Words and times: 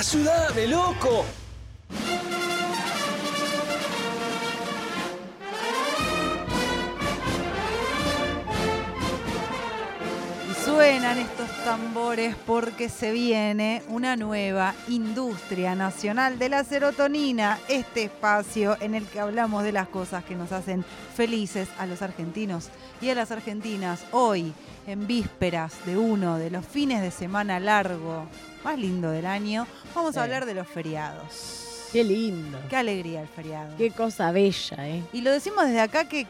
¡Ayúdame, 0.00 0.66
loco! 0.66 1.26
Y 10.48 10.64
suenan 10.64 11.18
estos 11.18 11.50
tambores 11.64 12.34
porque 12.46 12.88
se 12.88 13.12
viene 13.12 13.82
una 13.88 14.16
nueva 14.16 14.74
industria 14.88 15.74
nacional 15.74 16.38
de 16.38 16.48
la 16.48 16.64
serotonina, 16.64 17.58
este 17.68 18.04
espacio 18.04 18.78
en 18.80 18.94
el 18.94 19.04
que 19.04 19.20
hablamos 19.20 19.64
de 19.64 19.72
las 19.72 19.88
cosas 19.88 20.24
que 20.24 20.34
nos 20.34 20.50
hacen 20.52 20.82
felices 21.14 21.68
a 21.78 21.84
los 21.84 22.00
argentinos 22.00 22.70
y 23.02 23.10
a 23.10 23.14
las 23.14 23.32
argentinas. 23.32 24.00
Hoy, 24.12 24.54
en 24.86 25.06
vísperas 25.06 25.74
de 25.84 25.98
uno 25.98 26.38
de 26.38 26.50
los 26.50 26.64
fines 26.64 27.02
de 27.02 27.10
semana 27.10 27.60
largo 27.60 28.26
más 28.64 28.78
lindo 28.78 29.10
del 29.10 29.26
año, 29.26 29.66
vamos 29.94 30.16
a 30.16 30.22
hablar 30.22 30.46
de 30.46 30.54
los 30.54 30.68
feriados. 30.68 31.88
Qué 31.92 32.04
lindo. 32.04 32.58
Qué 32.68 32.76
alegría 32.76 33.22
el 33.22 33.28
feriado. 33.28 33.76
Qué 33.76 33.90
cosa 33.90 34.30
bella, 34.30 34.88
¿eh? 34.88 35.02
Y 35.12 35.22
lo 35.22 35.32
decimos 35.32 35.66
desde 35.66 35.80
acá 35.80 36.08
que 36.08 36.26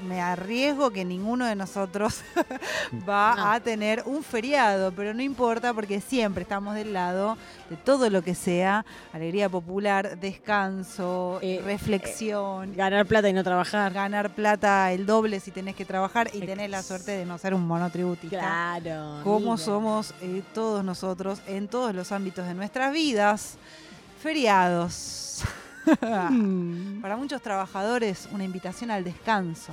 me 0.00 0.20
arriesgo 0.20 0.90
que 0.90 1.04
ninguno 1.04 1.46
de 1.46 1.54
nosotros 1.56 2.20
va 3.08 3.34
No. 3.36 3.52
a 3.52 3.60
tener 3.60 4.02
un 4.06 4.22
feriado, 4.22 4.92
pero 4.92 5.14
no 5.14 5.22
importa 5.22 5.72
porque 5.74 6.00
siempre 6.00 6.42
estamos 6.42 6.74
del 6.74 6.92
lado 6.92 7.36
de 7.68 7.76
todo 7.76 8.10
lo 8.10 8.22
que 8.22 8.34
sea 8.34 8.84
alegría 9.12 9.48
popular, 9.48 10.18
descanso, 10.18 11.38
Eh, 11.42 11.60
reflexión. 11.64 12.74
Ganar 12.74 13.06
plata 13.06 13.28
y 13.28 13.32
no 13.32 13.44
trabajar. 13.44 13.92
Ganar 13.92 14.30
plata 14.30 14.92
el 14.92 15.06
doble 15.06 15.40
si 15.40 15.50
tenés 15.50 15.74
que 15.76 15.84
trabajar 15.84 16.30
y 16.32 16.40
tenés 16.40 16.70
la 16.70 16.82
suerte 16.82 17.12
de 17.12 17.24
no 17.26 17.38
ser 17.38 17.54
un 17.54 17.66
monotributista. 17.66 18.38
Claro. 18.38 19.20
Como 19.24 19.52
mira. 19.52 19.56
somos 19.58 20.14
eh, 20.20 20.42
todos 20.54 20.84
nosotros 20.84 21.40
en 21.46 21.68
todos 21.68 21.94
los 21.94 22.12
ámbitos 22.12 22.46
de 22.46 22.54
nuestras 22.54 22.92
vidas. 22.92 23.56
Feriados. 24.22 25.42
Mm. 26.30 27.00
Para 27.00 27.16
muchos 27.16 27.40
trabajadores, 27.40 28.28
una 28.32 28.44
invitación 28.44 28.90
al 28.90 29.02
descanso. 29.02 29.72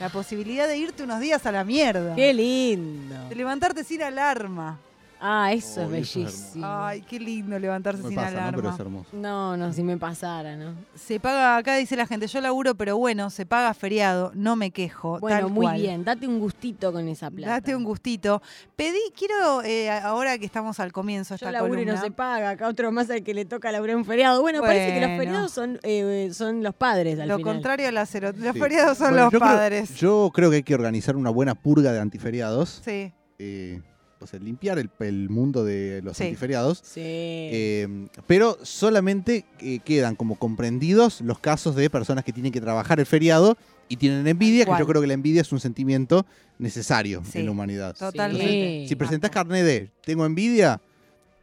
La 0.00 0.08
posibilidad 0.08 0.68
de 0.68 0.76
irte 0.76 1.02
unos 1.02 1.20
días 1.20 1.44
a 1.46 1.52
la 1.52 1.64
mierda. 1.64 2.14
Qué 2.14 2.32
lindo. 2.32 3.28
De 3.28 3.34
levantarte 3.34 3.82
sin 3.82 4.02
alarma. 4.02 4.78
Ah, 5.20 5.52
eso 5.52 5.66
es 5.66 5.76
Oh, 5.78 5.80
eso 5.80 5.82
es 5.82 5.90
bellísimo. 6.24 6.66
Ay, 6.66 7.02
qué 7.02 7.18
lindo 7.18 7.58
levantarse 7.58 8.02
me 8.02 8.08
sin 8.08 8.16
pasa, 8.16 8.30
¿no? 8.30 8.38
alarma. 8.38 8.56
Pero 8.62 8.70
es 8.74 8.80
hermoso. 8.80 9.08
No, 9.12 9.56
no, 9.56 9.72
si 9.72 9.82
me 9.82 9.96
pasara, 9.96 10.56
¿no? 10.56 10.74
Se 10.94 11.18
paga, 11.18 11.56
acá 11.56 11.74
dice 11.76 11.96
la 11.96 12.06
gente, 12.06 12.26
yo 12.28 12.40
laburo, 12.40 12.74
pero 12.76 12.96
bueno, 12.96 13.28
se 13.30 13.44
paga 13.44 13.74
feriado, 13.74 14.30
no 14.34 14.54
me 14.56 14.70
quejo. 14.70 15.18
Bueno, 15.18 15.40
tal 15.40 15.50
muy 15.50 15.66
cual. 15.66 15.80
bien. 15.80 16.04
Date 16.04 16.28
un 16.28 16.38
gustito 16.38 16.92
con 16.92 17.08
esa 17.08 17.30
plata. 17.30 17.52
Date 17.54 17.74
un 17.74 17.82
gustito. 17.84 18.40
Pedí, 18.76 18.98
quiero, 19.16 19.62
eh, 19.64 19.90
ahora 19.90 20.38
que 20.38 20.46
estamos 20.46 20.78
al 20.80 20.92
comienzo 20.92 21.34
de 21.34 21.38
Yo 21.40 21.46
esta 21.48 21.52
laburo 21.62 21.80
y 21.80 21.84
no 21.84 21.92
columna, 21.92 22.00
se 22.04 22.10
paga. 22.12 22.50
Acá 22.50 22.68
otro 22.68 22.92
más 22.92 23.10
al 23.10 23.22
que 23.24 23.34
le 23.34 23.44
toca 23.44 23.72
laburar 23.72 23.96
un 23.96 24.04
feriado. 24.04 24.40
Bueno, 24.40 24.60
parece 24.60 24.94
que 24.94 25.00
los 25.06 25.16
feriados 25.18 25.50
son, 25.52 25.80
eh, 25.82 26.30
son 26.32 26.62
los 26.62 26.74
padres 26.74 27.18
al 27.18 27.28
lo 27.28 27.38
final. 27.38 27.54
contrario 27.54 27.88
a 27.88 27.92
la 27.92 28.06
cero. 28.06 28.30
Los 28.36 28.54
Sí. 28.54 28.60
feriados 28.60 28.96
son 28.98 29.08
Bueno, 29.10 29.24
los 29.24 29.32
yo 29.32 29.38
creo- 29.40 29.50
padres. 29.52 29.94
yo 29.96 30.30
creo 30.32 30.50
que 30.50 30.56
hay 30.56 30.62
que 30.62 30.74
organizar 30.74 31.16
una 31.16 31.30
buena 31.30 31.54
purga 31.56 31.92
de 31.92 31.98
antiferiados. 32.00 32.82
Sí. 32.84 33.12
eh, 33.40 33.80
o 34.20 34.26
sea, 34.26 34.38
limpiar 34.40 34.78
el, 34.78 34.90
el 35.00 35.28
mundo 35.30 35.64
de 35.64 36.00
los 36.02 36.16
Sí. 36.16 36.24
antiferiados. 36.24 36.80
Sí. 36.82 37.00
eh, 37.02 38.06
pero 38.26 38.58
solamente 38.62 39.44
eh, 39.60 39.78
quedan 39.84 40.16
como 40.16 40.36
comprendidos 40.36 41.20
los 41.20 41.38
casos 41.38 41.74
de 41.76 41.88
personas 41.90 42.24
que 42.24 42.32
tienen 42.32 42.52
que 42.52 42.60
trabajar 42.60 43.00
el 43.00 43.06
feriado 43.06 43.56
y 43.88 43.96
tienen 43.96 44.26
envidia, 44.26 44.64
que 44.66 44.72
yo 44.78 44.86
creo 44.86 45.00
que 45.00 45.06
la 45.06 45.14
envidia 45.14 45.40
es 45.40 45.50
un 45.52 45.60
sentimiento 45.60 46.26
necesario 46.58 47.22
Sí, 47.24 47.38
en 47.38 47.46
la 47.46 47.52
humanidad. 47.52 47.96
Totalmente. 47.96 48.86
Si 48.88 48.94
presentás 48.96 49.30
carnet 49.30 49.64
de 49.64 49.90
tengo 50.04 50.26
envidia, 50.26 50.80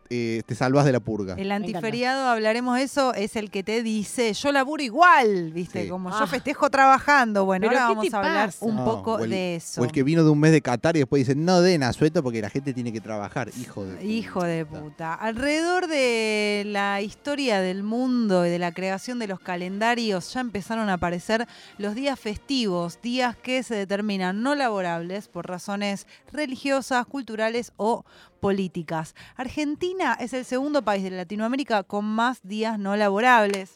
eh, 0.09 0.43
te 0.45 0.53
salvas 0.55 0.85
de 0.85 0.91
la 0.91 0.99
purga. 0.99 1.35
El 1.37 1.51
antiferiado, 1.51 2.27
hablaremos 2.29 2.77
de 2.77 2.83
eso, 2.83 3.13
es 3.13 3.35
el 3.35 3.49
que 3.49 3.63
te 3.63 3.81
dice, 3.83 4.33
yo 4.33 4.51
laburo 4.51 4.83
igual, 4.83 5.51
¿viste? 5.51 5.83
Sí. 5.83 5.89
Como 5.89 6.09
Ah. 6.09 6.17
yo 6.19 6.27
festejo 6.27 6.69
trabajando. 6.69 7.45
Bueno, 7.45 7.67
¿Pero 7.67 7.79
ahora 7.81 7.95
vamos 7.95 8.13
a 8.13 8.17
hablar 8.17 8.45
pasa? 8.49 8.65
un 8.65 8.75
No, 8.75 8.85
poco 8.85 9.19
el- 9.19 9.29
de 9.31 9.55
eso. 9.55 9.81
O 9.81 9.85
el 9.85 9.91
que 9.91 10.03
vino 10.03 10.23
de 10.23 10.29
un 10.29 10.39
mes 10.39 10.51
de 10.51 10.61
Qatar 10.61 10.95
y 10.95 10.99
después 10.99 11.25
dice, 11.25 11.35
no 11.35 11.61
den 11.61 11.83
asueto 11.83 12.21
porque 12.23 12.41
la 12.41 12.49
gente 12.49 12.73
tiene 12.73 12.91
que 12.93 13.01
trabajar. 13.01 13.49
Hijo 13.59 13.83
de 13.85 14.05
Hijo 14.05 14.43
de 14.43 14.65
puta. 14.65 15.13
Alrededor 15.13 15.87
de 15.87 16.63
la 16.67 17.01
historia 17.01 17.59
del 17.61 17.83
mundo 17.83 18.45
y 18.45 18.49
de 18.49 18.59
la 18.59 18.71
creación 18.71 19.19
de 19.19 19.27
los 19.27 19.39
calendarios 19.39 20.33
ya 20.33 20.41
empezaron 20.41 20.89
a 20.89 20.93
aparecer 20.93 21.47
los 21.77 21.95
días 21.95 22.19
festivos, 22.19 22.99
días 23.01 23.35
que 23.35 23.63
se 23.63 23.75
determinan 23.75 24.41
no 24.43 24.55
laborables 24.55 25.27
por 25.27 25.47
razones 25.47 26.05
religiosas, 26.31 27.05
culturales 27.05 27.71
o 27.77 28.05
políticas. 28.39 29.15
Argentina 29.37 29.94
es 30.19 30.33
el 30.33 30.45
segundo 30.45 30.81
país 30.81 31.03
de 31.03 31.11
Latinoamérica 31.11 31.83
con 31.83 32.05
más 32.05 32.39
días 32.43 32.77
no 32.77 32.95
laborables. 32.95 33.73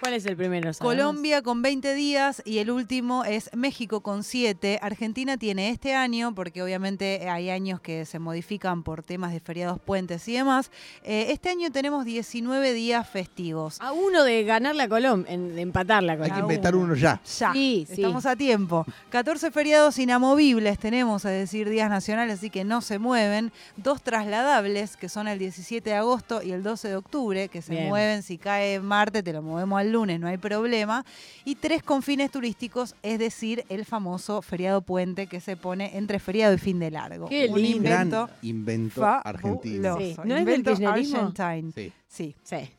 ¿Cuál 0.00 0.14
es 0.14 0.26
el 0.26 0.36
primero? 0.36 0.70
Colombia 0.78 1.42
con 1.42 1.60
20 1.60 1.94
días 1.94 2.40
y 2.44 2.58
el 2.58 2.70
último 2.70 3.24
es 3.24 3.50
México 3.54 4.00
con 4.00 4.22
7. 4.22 4.78
Argentina 4.80 5.36
tiene 5.36 5.70
este 5.70 5.94
año, 5.94 6.34
porque 6.36 6.62
obviamente 6.62 7.28
hay 7.28 7.50
años 7.50 7.80
que 7.80 8.04
se 8.04 8.18
modifican 8.20 8.84
por 8.84 9.02
temas 9.02 9.32
de 9.32 9.40
feriados, 9.40 9.80
puentes 9.80 10.26
y 10.28 10.34
demás. 10.34 10.70
eh, 11.02 11.26
este 11.30 11.48
año 11.50 11.72
tenemos 11.72 12.04
19 12.04 12.72
días 12.74 13.08
festivos. 13.08 13.78
A 13.80 13.90
uno 13.92 14.22
de 14.22 14.44
ganar 14.44 14.76
la 14.76 14.88
Colombia, 14.88 15.36
de 15.36 15.60
empatar 15.60 16.02
la 16.04 16.12
Hay 16.12 16.18
Colombia. 16.18 16.34
que 16.36 16.40
Cada 16.40 16.52
inventar 16.52 16.76
uno. 16.76 16.94
ya. 16.94 17.20
Ya, 17.38 17.52
Sí, 17.52 17.84
sí. 17.88 17.94
estamos 17.94 18.24
a 18.24 18.36
tiempo. 18.36 18.86
14 19.10 19.50
feriados 19.50 19.98
inamovibles 19.98 20.78
tenemos, 20.78 21.24
es 21.24 21.32
decir, 21.32 21.68
días 21.68 21.90
nacionales, 21.90 22.38
así 22.38 22.50
que 22.50 22.64
no 22.64 22.82
se 22.82 22.98
mueven. 23.00 23.50
Dos 23.76 24.00
trasladables, 24.02 24.96
que 24.96 25.08
son 25.08 25.26
el 25.26 25.38
17 25.40 25.90
de 25.90 25.96
agosto 25.96 26.40
y 26.42 26.52
el 26.52 26.62
12 26.62 26.88
de 26.88 26.96
octubre, 26.96 27.48
que 27.48 27.62
se 27.62 27.72
Bien. 27.72 27.88
mueven. 27.88 28.22
Si 28.22 28.38
cae 28.38 28.78
Marte, 28.80 29.22
te 29.24 29.32
lo 29.32 29.42
movemos 29.42 29.80
al 29.80 29.88
lunes, 29.88 29.97
no 30.06 30.26
hay 30.28 30.36
problema. 30.38 31.04
Y 31.44 31.54
tres 31.56 31.82
con 31.82 32.02
fines 32.02 32.30
turísticos, 32.30 32.94
es 33.02 33.18
decir, 33.18 33.64
el 33.68 33.84
famoso 33.84 34.42
feriado 34.42 34.80
puente 34.82 35.26
que 35.26 35.40
se 35.40 35.56
pone 35.56 35.96
entre 35.96 36.18
feriado 36.18 36.54
y 36.54 36.58
fin 36.58 36.78
de 36.78 36.90
largo. 36.90 37.28
Qué 37.28 37.48
Un 37.50 37.60
lindo. 37.60 37.82
Gran 37.82 38.06
invento 38.06 38.30
invento 38.42 39.00
fabuloso. 39.00 39.28
argentino. 39.28 39.96
Sí. 39.98 40.14
¿No 40.18 40.22
es 40.22 40.28
del 40.28 40.38
Invento 40.40 40.70
kirchnerismo? 40.76 41.18
argentine. 41.36 41.72
Sí. 41.72 41.92
Sí. 42.08 42.36
Sí. 42.42 42.70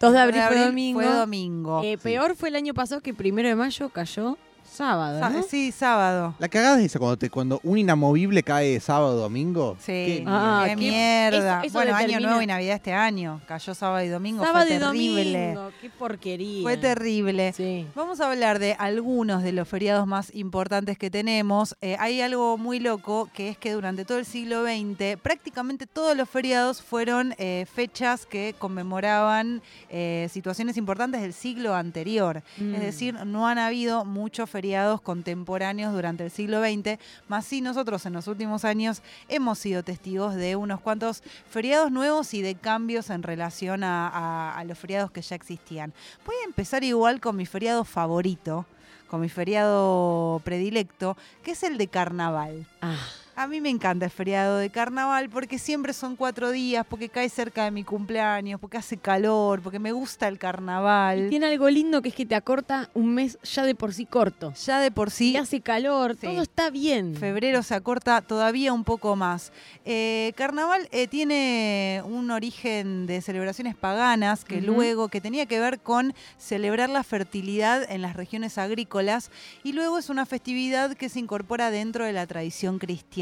2 0.00 0.12
de 0.12 0.18
abril, 0.18 0.40
fue 0.48 0.58
domingo. 0.64 1.00
Fue 1.00 1.08
domingo. 1.12 1.82
Eh, 1.84 1.96
peor 1.96 2.34
fue 2.34 2.48
el 2.48 2.56
año 2.56 2.74
pasado 2.74 3.00
que 3.00 3.14
primero 3.14 3.48
de 3.48 3.54
mayo 3.54 3.88
cayó 3.90 4.36
sábado, 4.72 5.20
Sa- 5.20 5.28
¿no? 5.30 5.42
Sí, 5.42 5.70
sábado. 5.72 6.34
La 6.38 6.48
cagada 6.48 6.78
es 6.80 6.86
esa, 6.86 6.98
cuando, 6.98 7.16
te, 7.16 7.28
cuando 7.30 7.60
un 7.62 7.78
inamovible 7.78 8.42
cae 8.42 8.80
sábado 8.80 9.16
o 9.16 9.20
domingo. 9.20 9.76
Sí, 9.78 9.92
Qué 9.92 10.24
Ah, 10.26 10.62
qué 10.64 10.70
qué- 10.70 10.76
mierda. 10.76 11.58
eso- 11.58 11.66
eso 11.66 11.72
bueno, 11.78 11.94
año 11.94 12.20
nuevo 12.20 12.40
y 12.40 12.46
Navidad 12.46 12.76
este 12.76 12.92
año. 12.94 13.40
Cayó 13.46 13.74
sábado 13.74 14.04
y 14.04 14.08
domingo. 14.08 14.42
sábado 14.44 14.66
fue 14.66 14.76
y 14.76 14.78
terrible. 14.78 15.54
domingo. 15.54 15.70
Qué 15.80 15.90
porquería. 15.90 16.62
Fue 16.62 16.76
terrible. 16.78 17.52
Sí. 17.52 17.86
Vamos 17.94 18.20
a 18.20 18.30
hablar 18.30 18.58
de 18.58 18.72
algunos 18.78 19.42
de 19.42 19.52
los 19.52 19.68
feriados 19.68 20.06
más 20.06 20.34
importantes 20.34 20.96
que 20.96 21.10
tenemos. 21.10 21.76
Eh, 21.82 21.96
hay 22.00 22.20
algo 22.22 22.56
muy 22.56 22.80
loco 22.80 23.28
que 23.34 23.50
es 23.50 23.58
que 23.58 23.72
durante 23.72 24.04
todo 24.06 24.18
el 24.18 24.24
siglo 24.24 24.64
XX 24.64 25.16
prácticamente 25.22 25.86
todos 25.86 26.16
los 26.16 26.28
feriados 26.28 26.80
fueron 26.80 27.34
eh, 27.36 27.66
fechas 27.74 28.24
que 28.24 28.54
conmemoraban 28.58 29.60
eh, 29.90 30.28
situaciones 30.32 30.76
importantes 30.76 31.20
del 31.20 31.34
siglo 31.34 31.74
anterior. 31.74 32.42
Mm. 32.56 32.74
Es 32.76 32.80
decir, 32.80 33.14
no 33.26 33.46
han 33.46 33.58
habido 33.58 34.04
muchos 34.06 34.48
feriados 34.48 34.61
contemporáneos 35.00 35.92
durante 35.92 36.24
el 36.24 36.30
siglo 36.30 36.60
XX, 36.62 36.98
más 37.28 37.44
sí 37.44 37.60
nosotros 37.60 38.06
en 38.06 38.12
los 38.12 38.26
últimos 38.28 38.64
años 38.64 39.02
hemos 39.28 39.58
sido 39.58 39.82
testigos 39.82 40.34
de 40.34 40.56
unos 40.56 40.80
cuantos 40.80 41.22
feriados 41.50 41.90
nuevos 41.90 42.32
y 42.34 42.42
de 42.42 42.54
cambios 42.54 43.10
en 43.10 43.22
relación 43.22 43.84
a, 43.84 44.08
a- 44.08 44.58
a 44.58 44.64
los 44.64 44.78
feriados 44.78 45.10
que 45.10 45.22
ya 45.22 45.36
existían. 45.36 45.92
Voy 46.24 46.36
a 46.42 46.46
empezar 46.46 46.84
igual 46.84 47.20
con 47.20 47.36
mi 47.36 47.46
feriado 47.46 47.84
favorito, 47.84 48.64
con 49.08 49.20
mi 49.20 49.28
feriado 49.28 50.40
predilecto, 50.44 51.16
que 51.42 51.50
es 51.52 51.62
el 51.64 51.76
de 51.78 51.88
carnaval. 51.88 52.66
Ah, 52.80 52.96
A 53.34 53.46
mí 53.46 53.62
me 53.62 53.70
encanta 53.70 54.04
el 54.04 54.10
feriado 54.10 54.58
de 54.58 54.68
carnaval 54.68 55.30
porque 55.30 55.58
siempre 55.58 55.94
son 55.94 56.16
cuatro 56.16 56.50
días, 56.50 56.84
porque 56.86 57.08
cae 57.08 57.30
cerca 57.30 57.64
de 57.64 57.70
mi 57.70 57.82
cumpleaños, 57.82 58.60
porque 58.60 58.76
hace 58.76 58.98
calor, 58.98 59.62
porque 59.62 59.78
me 59.78 59.90
gusta 59.92 60.28
el 60.28 60.34
y 60.34 60.38
carnaval. 60.38 61.28
tiene 61.30 61.46
algo 61.46 61.70
lindo 61.70 62.02
que 62.02 62.10
es 62.10 62.14
que 62.14 62.26
te 62.26 62.34
acorta 62.34 62.90
un 62.92 63.14
mes 63.14 63.38
ya 63.42 63.64
de 63.64 63.74
por 63.74 63.94
sí 63.94 64.04
corto. 64.04 64.52
Ya 64.66 64.80
de 64.80 64.90
por 64.90 65.10
sí 65.10 65.30
Y 65.32 65.36
hace 65.38 65.62
calor, 65.62 66.12
Sí. 66.20 66.26
todo 66.26 66.42
está 66.42 66.68
bien. 66.68 67.16
Febrero 67.16 67.62
se 67.62 67.74
acorta 67.74 68.20
todavía 68.20 68.74
un 68.74 68.84
poco 68.84 69.16
más. 69.16 69.50
Eh, 69.86 70.34
Carnaval 70.36 70.86
eh, 70.92 71.06
tiene 71.08 72.02
un 72.04 72.30
origen 72.30 73.06
de 73.06 73.22
celebraciones 73.22 73.74
paganas 73.76 74.44
que 74.44 74.60
luego 74.60 75.08
que 75.08 75.22
tenía 75.22 75.46
que 75.46 75.58
ver 75.58 75.80
con 75.80 76.12
celebrar 76.38 76.90
la 76.90 77.02
fertilidad 77.02 77.90
en 77.90 78.02
las 78.02 78.14
regiones 78.14 78.58
agrícolas 78.58 79.30
y 79.64 79.72
luego 79.72 79.96
es 79.96 80.10
una 80.10 80.26
festividad 80.26 80.94
que 80.96 81.08
se 81.08 81.18
incorpora 81.18 81.70
dentro 81.70 82.04
de 82.04 82.12
la 82.12 82.26
tradición 82.26 82.78
cristiana. 82.78 83.21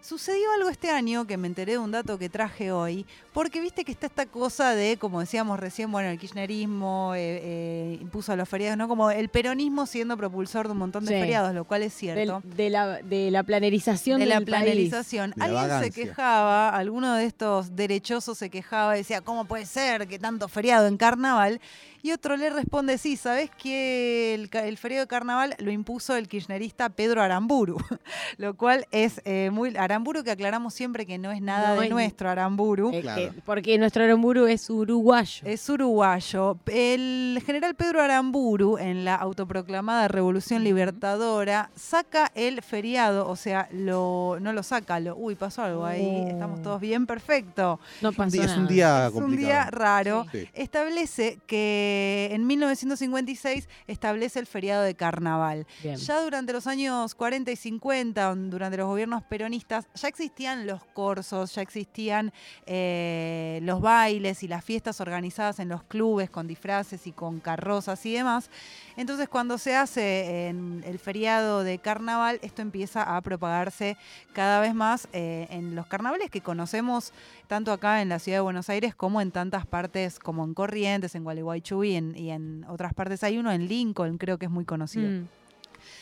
Sucedió 0.00 0.50
algo 0.52 0.68
este 0.70 0.90
año 0.90 1.26
que 1.26 1.36
me 1.36 1.46
enteré 1.48 1.72
de 1.72 1.78
un 1.78 1.90
dato 1.90 2.18
que 2.18 2.28
traje 2.28 2.72
hoy, 2.72 3.06
porque 3.32 3.60
viste 3.60 3.84
que 3.84 3.92
está 3.92 4.06
esta 4.06 4.26
cosa 4.26 4.74
de, 4.74 4.96
como 4.96 5.20
decíamos 5.20 5.58
recién, 5.60 5.90
bueno, 5.92 6.08
el 6.08 6.18
kirchnerismo 6.18 7.12
eh, 7.14 7.40
eh, 7.42 7.98
impuso 8.00 8.32
a 8.32 8.36
los 8.36 8.48
feriados, 8.48 8.76
¿no? 8.78 8.88
Como 8.88 9.10
el 9.10 9.28
peronismo 9.28 9.86
siendo 9.86 10.16
propulsor 10.16 10.66
de 10.66 10.72
un 10.72 10.78
montón 10.78 11.04
de 11.04 11.14
Sí. 11.14 11.20
feriados, 11.20 11.54
lo 11.54 11.64
cual 11.64 11.82
es 11.82 11.92
Del- 11.92 12.14
cierto. 12.14 12.42
de, 12.44 12.70
la, 12.70 12.86
de 13.02 13.30
la 13.30 13.42
planerización 13.42 14.20
de 14.20 14.26
la 14.26 14.36
país. 14.36 14.46
planerización. 14.46 15.32
La 15.36 15.44
Alguien 15.46 15.80
se 15.84 15.90
quejaba, 15.90 16.70
alguno 16.70 17.14
de 17.14 17.24
estos 17.24 17.74
derechosos 17.76 18.38
se 18.38 18.50
quejaba 18.50 18.96
y 18.96 19.00
decía, 19.00 19.20
¿cómo 19.20 19.44
puede 19.44 19.66
ser 19.66 20.06
que 20.08 20.18
tanto 20.18 20.48
feriado 20.48 20.86
en 20.86 20.96
carnaval? 20.96 21.60
Y 22.00 22.12
otro 22.12 22.36
le 22.36 22.48
responde, 22.50 22.96
sí, 22.96 23.16
¿sabés 23.16 23.50
que 23.50 24.32
el, 24.34 24.48
el 24.52 24.78
feriado 24.78 25.04
de 25.04 25.08
carnaval 25.08 25.56
lo 25.58 25.72
impuso 25.72 26.14
el 26.14 26.28
kirchnerista 26.28 26.88
Pedro 26.90 27.22
Aramburu? 27.22 27.76
lo 28.38 28.54
cual 28.56 28.86
es 29.04 29.20
eh, 29.24 29.50
muy... 29.52 29.76
Aramburu 29.76 30.22
que 30.24 30.30
aclaramos 30.30 30.74
siempre 30.74 31.06
que 31.06 31.18
no 31.18 31.30
es 31.30 31.40
nada 31.42 31.74
No 31.74 31.80
de 31.80 31.86
es- 31.86 31.92
nuestro 31.92 32.28
Aramburu. 32.30 32.90
Eh, 32.92 33.00
Claro. 33.02 33.32
porque 33.44 33.76
nuestro 33.78 34.04
Aramburu 34.04 34.46
es 34.46 34.68
uruguayo. 34.70 35.46
Es 35.46 35.68
uruguayo. 35.68 36.58
El 36.66 37.42
general 37.44 37.74
Pedro 37.74 38.02
Aramburu, 38.02 38.78
en 38.78 39.04
la 39.04 39.14
autoproclamada 39.14 40.08
Revolución 40.08 40.64
Libertadora, 40.64 41.70
saca 41.76 42.30
el 42.34 42.62
feriado, 42.62 43.28
o 43.28 43.36
sea, 43.36 43.68
lo, 43.72 44.38
no 44.40 44.52
lo 44.52 44.62
saca, 44.62 45.00
lo, 45.00 45.16
uy, 45.16 45.34
pasó 45.34 45.62
algo 45.62 45.84
ahí, 45.84 46.22
Oh. 46.24 46.28
estamos 46.28 46.62
todos 46.62 46.80
bien, 46.80 47.06
perfecto. 47.06 47.78
no 48.02 48.10
Un 48.10 48.14
pasó 48.14 48.30
día- 48.32 48.44
es 48.44 48.50
un 48.52 48.56
nada. 48.64 48.68
día 48.68 49.06
Es 49.08 49.12
un 49.14 49.20
complicado. 49.20 49.46
día 49.52 49.70
raro. 49.70 50.26
Sí. 50.32 50.48
Establece 50.54 51.38
que 51.46 52.28
en 52.32 52.46
1956 52.46 53.68
establece 53.86 54.38
el 54.38 54.46
feriado 54.46 54.82
de 54.82 54.94
carnaval. 54.94 55.66
Bien. 55.82 55.96
Ya 55.96 56.20
durante 56.22 56.52
los 56.52 56.66
años 56.66 57.14
40 57.14 57.50
y 57.50 57.56
50, 57.56 58.34
durante 58.34 58.76
los 58.76 58.87
gobiernos 58.88 59.22
peronistas, 59.22 59.86
ya 59.94 60.08
existían 60.08 60.66
los 60.66 60.84
corsos, 60.84 61.54
ya 61.54 61.62
existían 61.62 62.32
eh, 62.66 63.60
los 63.62 63.80
bailes 63.80 64.42
y 64.42 64.48
las 64.48 64.64
fiestas 64.64 65.00
organizadas 65.00 65.58
en 65.60 65.68
los 65.68 65.82
clubes 65.82 66.30
con 66.30 66.46
disfraces 66.46 67.06
y 67.06 67.12
con 67.12 67.40
carrozas 67.40 68.04
y 68.06 68.12
demás. 68.12 68.50
Entonces 68.96 69.28
cuando 69.28 69.58
se 69.58 69.76
hace 69.76 70.48
en 70.48 70.82
el 70.86 70.98
feriado 70.98 71.62
de 71.62 71.78
carnaval, 71.78 72.38
esto 72.42 72.62
empieza 72.62 73.16
a 73.16 73.20
propagarse 73.20 73.96
cada 74.32 74.60
vez 74.60 74.74
más 74.74 75.08
eh, 75.12 75.46
en 75.50 75.74
los 75.74 75.86
carnavales 75.86 76.30
que 76.30 76.40
conocemos 76.40 77.12
tanto 77.46 77.72
acá 77.72 78.02
en 78.02 78.08
la 78.08 78.18
ciudad 78.18 78.38
de 78.38 78.42
Buenos 78.42 78.68
Aires 78.68 78.94
como 78.94 79.20
en 79.20 79.30
tantas 79.30 79.66
partes 79.66 80.18
como 80.18 80.44
en 80.44 80.54
Corrientes, 80.54 81.14
en 81.14 81.24
Gualeguaychú 81.24 81.84
y 81.84 81.94
en, 81.94 82.16
y 82.16 82.30
en 82.30 82.64
otras 82.68 82.94
partes. 82.94 83.22
Hay 83.22 83.38
uno 83.38 83.52
en 83.52 83.68
Lincoln, 83.68 84.18
creo 84.18 84.38
que 84.38 84.46
es 84.46 84.50
muy 84.50 84.64
conocido. 84.64 85.08
Mm. 85.08 85.28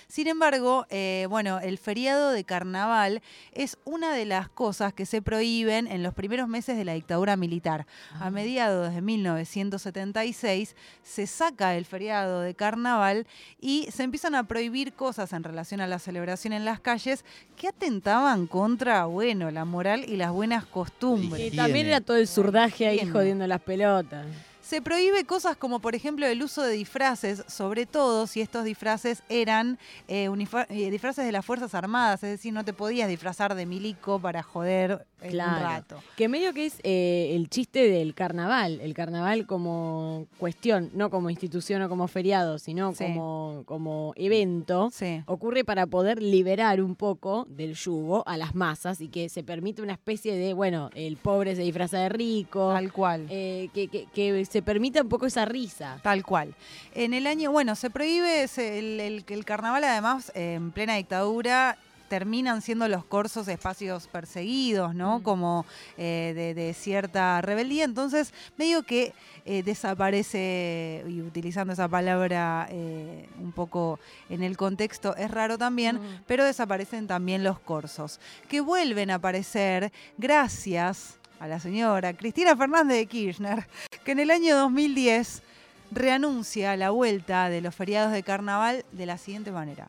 Sin 0.09 0.29
embargo, 0.29 0.87
eh, 0.89 1.27
bueno, 1.29 1.59
el 1.59 1.79
feriado 1.79 2.31
de 2.31 2.45
carnaval 2.45 3.23
es 3.53 3.77
una 3.85 4.13
de 4.13 4.25
las 4.25 4.49
cosas 4.49 4.93
que 4.93 5.05
se 5.05 5.21
prohíben 5.21 5.89
en 5.89 6.03
los 6.03 6.15
primeros 6.15 6.49
meses 6.49 6.77
de 6.77 6.85
la 6.85 6.93
dictadura 6.93 7.37
militar. 7.37 7.87
Ah. 8.13 8.27
A 8.27 8.31
mediados 8.31 8.95
de 8.95 9.03
1976 9.03 10.77
se 11.03 11.27
saca 11.27 11.77
el 11.77 11.85
feriado 11.85 12.41
de 12.41 12.55
carnaval 12.55 13.27
y 13.61 13.89
se 13.91 14.05
empiezan 14.05 14.37
a 14.37 14.45
prohibir 14.45 14.93
cosas 14.93 15.33
en 15.33 15.43
relación 15.43 15.81
a 15.81 15.87
la 15.87 15.99
celebración 15.99 16.53
en 16.53 16.65
las 16.65 16.79
calles 16.79 17.25
que 17.57 17.69
atentaban 17.69 18.47
contra, 18.47 19.07
bueno, 19.07 19.51
la 19.51 19.65
moral 19.65 20.05
y 20.09 20.17
las 20.17 20.31
buenas 20.31 20.67
costumbres. 20.67 21.53
Y 21.53 21.57
también 21.57 21.87
era 21.87 22.01
todo 22.01 22.17
el 22.17 22.29
surdaje 22.29 22.87
ahí 22.87 23.09
jodiendo 23.09 23.47
las 23.47 23.61
pelotas. 23.61 24.27
Se 24.67 24.83
prohíbe 24.83 25.23
cosas 25.25 25.57
como, 25.57 25.79
por 25.79 25.95
ejemplo, 25.95 26.27
el 26.27 26.43
uso 26.43 26.61
de 26.63 26.73
disfraces, 26.73 27.45
sobre 27.47 27.87
todo 27.87 28.27
si 28.27 28.41
estos 28.41 28.65
disfraces 28.65 29.23
eran 29.29 29.79
eh, 30.09 30.29
eh, 30.71 30.91
disfraces 30.91 31.25
de 31.25 31.31
las 31.31 31.47
Fuerzas 31.47 31.73
Armadas, 31.77 32.25
es 32.25 32.31
decir, 32.31 32.53
no 32.53 32.65
te 32.65 32.73
podías 32.73 33.09
disfrazar 33.09 33.55
de 33.55 33.65
milico 33.65 34.19
para 34.19 34.43
joder 34.43 35.07
eh, 35.23 35.31
un 35.31 35.39
rato. 35.39 36.03
Que 36.17 36.27
medio 36.29 36.53
que 36.53 36.67
es 36.67 36.81
eh, 36.83 37.31
el 37.37 37.49
chiste 37.49 37.89
del 37.89 38.13
carnaval. 38.15 38.81
El 38.81 38.93
carnaval 38.93 39.47
como 39.47 40.27
cuestión, 40.37 40.91
no 40.95 41.11
como 41.11 41.31
institución 41.31 41.81
o 41.83 41.89
como 41.89 42.09
feriado, 42.09 42.59
sino 42.59 42.93
Sí. 42.93 43.05
como, 43.05 43.63
como 43.67 44.15
evento. 44.17 44.91
Sí. 44.93 45.23
Ocurre 45.27 45.65
para 45.65 45.87
poder 45.87 46.21
liberar 46.21 46.83
un 46.83 46.97
poco 46.97 47.47
del 47.49 47.75
yugo 47.75 48.25
a 48.27 48.37
las 48.37 48.57
masas 48.57 49.01
y 49.01 49.07
que 49.09 49.29
se 49.29 49.45
permite 49.45 49.81
una 49.81 49.93
especie 49.93 50.35
de, 50.35 50.55
bueno, 50.55 50.91
el 50.97 51.17
pobre 51.19 51.55
se 51.55 51.63
disfraza 51.63 51.99
de 52.01 52.09
rico, 52.09 52.73
Tal 52.75 52.93
cual. 52.93 53.27
eh, 53.31 53.69
que, 53.73 53.87
que- 53.87 54.07
que 54.13 54.45
se 54.45 54.56
permita 54.63 55.03
un 55.03 55.09
poco 55.09 55.27
esa 55.27 55.45
risa. 55.45 55.99
Tal 56.03 56.25
cual. 56.25 56.55
En 56.95 57.15
el 57.15 57.27
año, 57.27 57.51
bueno, 57.53 57.75
se 57.77 57.91
prohíbe 57.91 58.47
se- 58.49 58.79
el, 58.79 59.01
el- 59.01 59.25
el 59.29 59.45
carnaval, 59.45 59.85
además, 59.85 60.31
en 60.35 60.71
plena 60.73 60.95
dictadura, 60.97 61.79
terminan 62.09 62.63
siendo 62.63 62.87
los 62.87 63.05
corsos 63.05 63.49
espacios 63.49 64.07
perseguidos, 64.07 64.95
¿no? 64.95 65.19
Mm. 65.19 65.23
Como 65.25 65.67
eh, 65.99 66.33
de, 66.37 66.55
de 66.55 66.73
cierta 66.73 67.41
rebeldía. 67.43 67.83
Entonces, 67.83 68.33
medio 68.57 68.85
que 68.85 69.13
eh, 69.45 69.65
desaparece, 69.65 71.05
y 71.09 71.21
utilizando 71.21 71.73
esa 71.73 71.89
palabra 71.89 72.69
eh, 72.71 73.29
un 73.41 73.51
poco 73.51 73.99
en 74.31 74.45
el 74.45 74.57
contexto, 74.57 75.17
es 75.17 75.31
raro 75.33 75.59
también, 75.59 75.97
Mm. 75.97 76.23
pero 76.29 76.45
desaparecen 76.45 77.09
también 77.09 77.43
los 77.43 77.59
corsos, 77.59 78.21
que 78.49 78.61
vuelven 78.61 79.11
a 79.11 79.17
aparecer 79.17 79.91
gracias 80.17 81.19
a 81.39 81.47
la 81.47 81.61
señora 81.61 82.15
Cristina 82.15 82.57
Fernández 82.57 82.97
de 82.97 83.07
Kirchner, 83.07 83.67
que 84.05 84.13
en 84.13 84.21
el 84.21 84.31
año 84.31 84.57
2010 84.57 85.43
reanuncia 85.91 86.77
la 86.77 86.91
vuelta 86.91 87.49
de 87.49 87.61
los 87.61 87.75
feriados 87.75 88.13
de 88.13 88.23
carnaval 88.23 88.85
de 88.93 89.07
la 89.07 89.19
siguiente 89.19 89.53
manera. 89.53 89.87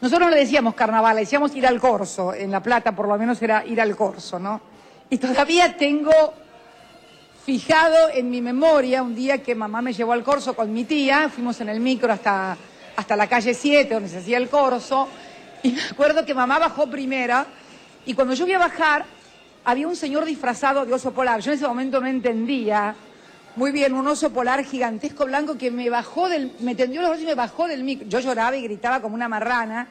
Nosotros 0.00 0.28
no 0.28 0.34
le 0.34 0.40
decíamos 0.40 0.74
carnaval, 0.74 1.14
le 1.14 1.20
decíamos 1.20 1.54
ir 1.54 1.66
al 1.66 1.78
corso. 1.78 2.34
En 2.34 2.50
La 2.50 2.60
Plata, 2.60 2.94
por 2.94 3.06
lo 3.06 3.16
menos, 3.16 3.40
era 3.40 3.64
ir 3.64 3.80
al 3.80 3.94
corso, 3.94 4.38
¿no? 4.38 4.60
Y 5.10 5.18
todavía 5.18 5.76
tengo 5.76 6.10
fijado 7.44 8.08
en 8.12 8.30
mi 8.30 8.40
memoria 8.40 9.02
un 9.02 9.14
día 9.14 9.42
que 9.42 9.54
mamá 9.54 9.82
me 9.82 9.92
llevó 9.92 10.12
al 10.12 10.24
corso 10.24 10.54
con 10.54 10.72
mi 10.72 10.84
tía, 10.84 11.28
fuimos 11.28 11.60
en 11.60 11.68
el 11.68 11.80
micro 11.80 12.12
hasta, 12.12 12.56
hasta 12.96 13.16
la 13.16 13.26
calle 13.28 13.54
7, 13.54 13.94
donde 13.94 14.08
se 14.08 14.18
hacía 14.18 14.38
el 14.38 14.48
corso, 14.48 15.08
y 15.62 15.72
me 15.72 15.82
acuerdo 15.82 16.24
que 16.24 16.34
mamá 16.34 16.58
bajó 16.58 16.88
primera, 16.88 17.46
y 18.06 18.14
cuando 18.14 18.34
yo 18.34 18.44
fui 18.44 18.54
a 18.54 18.58
bajar, 18.58 19.04
había 19.64 19.86
un 19.88 19.96
señor 19.96 20.24
disfrazado 20.24 20.84
de 20.84 20.92
oso 20.92 21.12
polar. 21.12 21.40
Yo 21.40 21.52
en 21.52 21.58
ese 21.58 21.66
momento 21.66 22.00
no 22.00 22.06
entendía 22.06 22.94
muy 23.54 23.70
bien, 23.70 23.92
un 23.92 24.06
oso 24.08 24.32
polar 24.32 24.64
gigantesco 24.64 25.26
blanco 25.26 25.58
que 25.58 25.70
me 25.70 25.90
bajó 25.90 26.28
del, 26.28 26.52
me 26.60 26.74
tendió 26.74 27.00
los 27.02 27.10
brazos 27.10 27.24
y 27.24 27.28
me 27.28 27.34
bajó 27.34 27.68
del 27.68 27.84
micro. 27.84 28.08
Yo 28.08 28.20
lloraba 28.20 28.56
y 28.56 28.62
gritaba 28.62 29.00
como 29.00 29.14
una 29.14 29.28
marrana, 29.28 29.88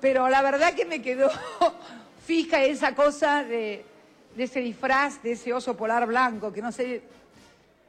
pero 0.00 0.28
la 0.28 0.40
verdad 0.42 0.74
que 0.74 0.84
me 0.86 1.02
quedó 1.02 1.28
fija 2.26 2.62
esa 2.64 2.94
cosa 2.94 3.42
de, 3.42 3.84
ese 4.38 4.60
disfraz, 4.60 5.22
de 5.22 5.32
ese 5.32 5.52
oso 5.52 5.76
polar 5.76 6.06
blanco, 6.06 6.52
que 6.52 6.62
no 6.62 6.70
sé 6.70 7.02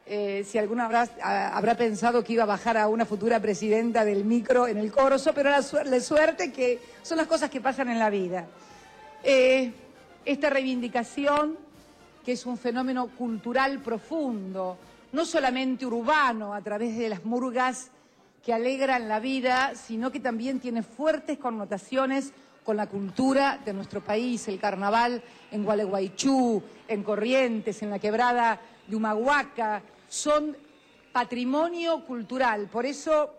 eh, 0.08 0.44
si 0.50 0.58
alguna 0.58 0.86
habrá, 0.86 1.76
pensado 1.78 2.24
que 2.24 2.34
iba 2.34 2.44
a 2.44 2.48
bajar 2.48 2.76
a 2.78 2.88
una 2.88 3.06
futura 3.06 3.40
presidenta 3.40 4.04
del 4.04 4.26
micro 4.26 4.68
en 4.68 4.78
el 4.80 4.92
corso, 4.92 5.34
pero 5.34 5.52
la, 5.52 5.60
suer- 5.60 5.86
la 5.86 6.00
suerte 6.00 6.52
que 6.52 6.80
son 7.04 7.18
las 7.20 7.28
cosas 7.28 7.50
que 7.52 7.62
pasan 7.62 7.90
en 7.90 8.00
la 8.00 8.10
vida. 8.10 8.48
Eh, 9.24 9.72
esta 10.26 10.50
reivindicación, 10.50 11.58
que 12.24 12.34
es 12.34 12.46
un 12.46 12.58
fenómeno 12.58 13.08
cultural 13.08 13.80
profundo, 13.80 14.78
no 15.12 15.26
solamente 15.26 15.86
urbano 15.86 16.54
a 16.54 16.62
través 16.62 16.98
de 16.98 17.10
las 17.10 17.26
murgas 17.26 17.92
que 18.44 18.54
alegran 18.54 19.08
la 19.08 19.20
vida, 19.20 19.74
sino 19.76 20.12
que 20.12 20.20
también 20.20 20.60
tiene 20.60 20.84
fuertes 20.84 21.38
connotaciones 21.38 22.34
con 22.64 22.78
la 22.78 22.88
cultura 22.88 23.60
de 23.66 23.74
nuestro 23.74 24.02
país, 24.02 24.48
el 24.48 24.60
carnaval 24.60 25.22
en 25.52 25.64
Gualeguaychú, 25.64 26.62
en 26.88 27.04
Corrientes, 27.04 27.82
en 27.82 27.90
la 27.90 28.00
quebrada 28.00 28.60
de 28.88 28.96
Humahuaca, 28.96 29.82
son 30.08 30.56
patrimonio 31.12 32.06
cultural. 32.06 32.68
Por 32.68 32.86
eso, 32.86 33.34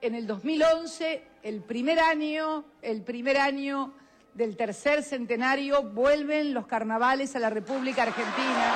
en 0.00 0.14
el 0.14 0.26
2011, 0.26 1.22
el 1.42 1.60
primer 1.60 2.00
año, 2.00 2.64
el 2.82 3.02
primer 3.02 3.38
año 3.38 3.92
del 4.34 4.56
tercer 4.56 5.02
centenario, 5.02 5.82
vuelven 5.82 6.54
los 6.54 6.66
carnavales 6.66 7.34
a 7.36 7.38
la 7.38 7.50
República 7.50 8.02
Argentina. 8.02 8.74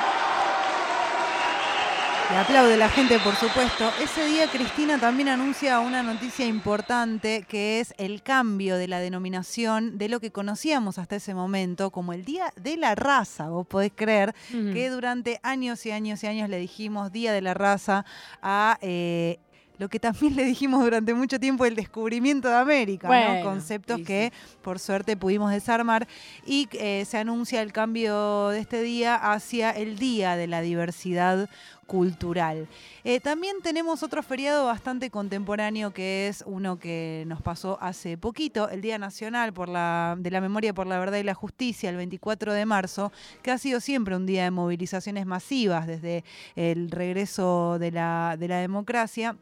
Le 2.30 2.36
aplaude 2.36 2.76
la 2.76 2.90
gente, 2.90 3.18
por 3.20 3.34
supuesto. 3.36 3.90
Ese 4.02 4.26
día 4.26 4.46
Cristina 4.50 4.98
también 4.98 5.30
anuncia 5.30 5.80
una 5.80 6.02
noticia 6.02 6.44
importante 6.44 7.46
que 7.48 7.80
es 7.80 7.94
el 7.96 8.22
cambio 8.22 8.76
de 8.76 8.86
la 8.86 9.00
denominación 9.00 9.96
de 9.96 10.10
lo 10.10 10.20
que 10.20 10.30
conocíamos 10.30 10.98
hasta 10.98 11.16
ese 11.16 11.34
momento 11.34 11.90
como 11.90 12.12
el 12.12 12.26
Día 12.26 12.52
de 12.56 12.76
la 12.76 12.94
Raza. 12.94 13.48
Vos 13.48 13.66
podés 13.66 13.92
creer 13.94 14.34
que 14.50 14.90
durante 14.90 15.40
años 15.42 15.86
y 15.86 15.90
años 15.90 16.22
y 16.22 16.26
años 16.26 16.50
le 16.50 16.58
dijimos 16.58 17.12
Día 17.12 17.32
de 17.32 17.40
la 17.40 17.54
Raza 17.54 18.04
a... 18.42 18.78
eh, 18.82 19.38
lo 19.78 19.88
que 19.88 20.00
también 20.00 20.36
le 20.36 20.44
dijimos 20.44 20.82
durante 20.82 21.14
mucho 21.14 21.38
tiempo, 21.40 21.64
el 21.64 21.74
descubrimiento 21.74 22.48
de 22.48 22.56
América, 22.56 23.08
conceptos 23.42 23.98
sí, 23.98 24.04
que 24.04 24.32
por 24.62 24.78
suerte 24.78 25.16
pudimos 25.16 25.50
desarmar 25.50 26.06
y 26.44 26.68
eh, 26.72 27.04
se 27.06 27.18
anuncia 27.18 27.62
el 27.62 27.72
cambio 27.72 28.48
de 28.48 28.60
este 28.60 28.82
día 28.82 29.14
hacia 29.14 29.70
el 29.70 29.98
Día 29.98 30.36
de 30.36 30.46
la 30.46 30.60
Diversidad 30.60 31.48
Cultural. 31.86 32.68
Eh, 33.02 33.18
también 33.18 33.56
tenemos 33.62 34.02
otro 34.02 34.22
feriado 34.22 34.66
bastante 34.66 35.10
contemporáneo 35.10 35.94
que 35.94 36.28
es 36.28 36.44
uno 36.46 36.78
que 36.78 37.24
nos 37.26 37.40
pasó 37.40 37.78
hace 37.80 38.18
poquito, 38.18 38.68
el 38.68 38.82
Día 38.82 38.98
Nacional 38.98 39.54
por 39.54 39.70
la, 39.70 40.14
de 40.18 40.30
la 40.30 40.42
Memoria 40.42 40.74
por 40.74 40.86
la 40.86 40.98
Verdad 40.98 41.18
y 41.18 41.22
la 41.22 41.32
Justicia, 41.34 41.88
el 41.88 41.96
24 41.96 42.52
de 42.52 42.66
marzo, 42.66 43.10
que 43.42 43.52
ha 43.52 43.58
sido 43.58 43.80
siempre 43.80 44.16
un 44.16 44.26
día 44.26 44.44
de 44.44 44.50
movilizaciones 44.50 45.24
masivas 45.24 45.86
desde 45.86 46.24
el 46.56 46.90
regreso 46.90 47.78
de 47.78 47.90
la, 47.92 48.36
de 48.38 48.48
la 48.48 48.58
democracia. 48.58 49.36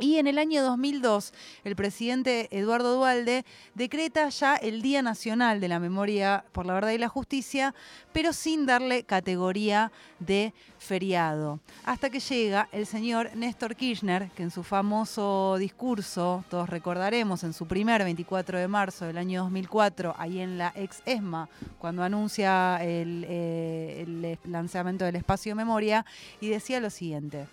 Y 0.00 0.18
en 0.18 0.26
el 0.26 0.38
año 0.38 0.64
2002, 0.64 1.32
el 1.62 1.76
presidente 1.76 2.48
Eduardo 2.50 2.96
Dualde 2.96 3.44
decreta 3.74 4.28
ya 4.28 4.56
el 4.56 4.82
Día 4.82 5.02
Nacional 5.02 5.60
de 5.60 5.68
la 5.68 5.78
Memoria 5.78 6.44
por 6.50 6.66
la 6.66 6.74
Verdad 6.74 6.90
y 6.90 6.98
la 6.98 7.08
Justicia, 7.08 7.76
pero 8.12 8.32
sin 8.32 8.66
darle 8.66 9.04
categoría 9.04 9.92
de 10.18 10.52
feriado. 10.78 11.60
Hasta 11.84 12.10
que 12.10 12.18
llega 12.18 12.68
el 12.72 12.86
señor 12.86 13.30
Néstor 13.36 13.76
Kirchner, 13.76 14.30
que 14.30 14.42
en 14.42 14.50
su 14.50 14.64
famoso 14.64 15.58
discurso, 15.60 16.44
todos 16.50 16.68
recordaremos, 16.68 17.44
en 17.44 17.52
su 17.52 17.66
primer 17.66 18.02
24 18.02 18.58
de 18.58 18.66
marzo 18.66 19.04
del 19.04 19.16
año 19.16 19.42
2004, 19.42 20.16
ahí 20.18 20.40
en 20.40 20.58
la 20.58 20.72
ex 20.74 21.02
ESMA, 21.06 21.48
cuando 21.78 22.02
anuncia 22.02 22.78
el, 22.82 23.24
eh, 23.28 24.04
el 24.04 24.38
lanzamiento 24.50 25.04
del 25.04 25.14
espacio 25.14 25.54
memoria, 25.54 26.04
y 26.40 26.48
decía 26.48 26.80
lo 26.80 26.90
siguiente. 26.90 27.46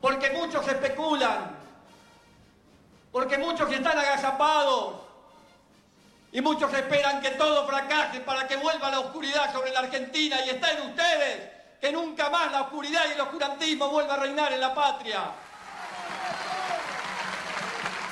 Porque 0.00 0.30
muchos 0.30 0.66
especulan, 0.68 1.69
porque 3.12 3.38
muchos 3.38 3.70
están 3.72 3.98
agazapados 3.98 4.94
y 6.32 6.40
muchos 6.40 6.72
esperan 6.72 7.20
que 7.20 7.30
todo 7.30 7.66
fracase 7.66 8.20
para 8.20 8.46
que 8.46 8.56
vuelva 8.56 8.90
la 8.90 9.00
oscuridad 9.00 9.52
sobre 9.52 9.72
la 9.72 9.80
Argentina 9.80 10.36
y 10.46 10.50
está 10.50 10.72
en 10.72 10.82
ustedes 10.82 11.50
que 11.80 11.90
nunca 11.90 12.30
más 12.30 12.52
la 12.52 12.62
oscuridad 12.62 13.02
y 13.08 13.12
el 13.12 13.20
oscurantismo 13.20 13.88
vuelva 13.88 14.14
a 14.14 14.18
reinar 14.18 14.52
en 14.52 14.60
la 14.60 14.74
patria. 14.74 15.32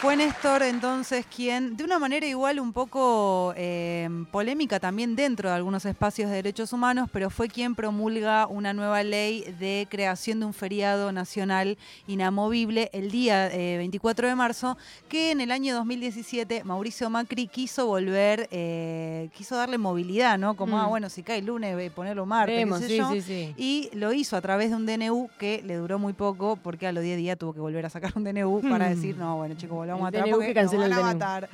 Fue 0.01 0.17
Néstor 0.17 0.63
entonces 0.63 1.27
quien, 1.27 1.77
de 1.77 1.83
una 1.83 1.99
manera 1.99 2.25
igual 2.25 2.61
un 2.61 2.73
poco 2.73 3.53
eh, 3.57 4.09
polémica 4.31 4.79
también 4.79 5.17
dentro 5.17 5.49
de 5.49 5.57
algunos 5.57 5.85
espacios 5.87 6.31
de 6.31 6.37
derechos 6.37 6.73
humanos, 6.73 7.09
pero 7.13 7.31
fue 7.31 7.49
quien 7.49 7.75
promulga 7.75 8.47
una 8.47 8.73
nueva 8.73 9.03
ley 9.03 9.43
de 9.59 9.89
creación 9.91 10.39
de 10.39 10.47
un 10.47 10.55
feriado 10.55 11.11
nacional 11.11 11.77
inamovible 12.07 12.91
el 12.93 13.11
día 13.11 13.49
eh, 13.53 13.77
24 13.79 14.29
de 14.29 14.37
marzo, 14.37 14.79
que 15.09 15.33
en 15.33 15.41
el 15.41 15.51
año 15.51 15.75
2017 15.75 16.63
Mauricio 16.63 17.11
Macri 17.11 17.49
quiso 17.49 17.89
volver, 17.89 18.47
eh, 18.53 19.31
quiso 19.35 19.57
darle 19.57 19.79
movilidad, 19.79 20.39
¿no? 20.39 20.55
Como, 20.55 20.77
Mm. 20.77 20.81
ah, 20.81 20.87
bueno, 20.87 21.09
si 21.11 21.25
cae 21.25 21.39
el 21.39 21.47
lunes, 21.47 21.77
eh, 21.77 21.91
ponerlo 21.91 22.25
martes, 22.25 22.55
qué 22.55 22.59
Vemos, 22.65 22.79
sé 22.79 22.87
sí, 22.87 22.97
yo. 22.99 23.11
sí, 23.15 23.21
sí. 23.21 23.55
Y 23.57 23.91
lo 23.95 24.13
hizo 24.13 24.37
a 24.37 24.41
través 24.41 24.71
de 24.71 24.77
un 24.77 24.87
DNU 24.87 25.29
que 25.41 25.61
le 25.67 25.75
duró 25.75 25.99
muy 25.99 26.13
poco, 26.13 26.57
porque 26.63 26.87
a 26.87 26.93
los 26.93 27.03
10 27.03 27.17
días 27.19 27.37
tuvo 27.37 27.53
que 27.53 27.61
volver 27.61 27.85
a 27.85 27.91
sacar 27.91 28.13
un 28.15 28.23
DNU 28.23 28.61
para 28.71 28.89
decir, 28.89 29.17
no, 29.17 29.39
bueno, 29.39 29.57
chicos, 29.57 29.88
volvamos 29.97 30.13
Hmm. 30.13 30.29
El 30.29 30.31
porque 30.31 30.63
nos 30.63 30.77
van 30.77 30.93
a 30.93 31.01
matar. 31.01 31.49